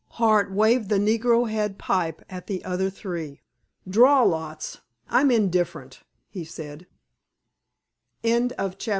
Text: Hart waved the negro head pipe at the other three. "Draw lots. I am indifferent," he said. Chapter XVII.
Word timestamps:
Hart 0.13 0.51
waved 0.51 0.89
the 0.89 0.97
negro 0.97 1.47
head 1.47 1.77
pipe 1.77 2.25
at 2.27 2.47
the 2.47 2.65
other 2.65 2.89
three. 2.89 3.43
"Draw 3.87 4.23
lots. 4.23 4.79
I 5.07 5.21
am 5.21 5.29
indifferent," 5.29 6.01
he 6.27 6.43
said. 6.43 6.87
Chapter 8.25 8.55
XVII. 8.79 8.89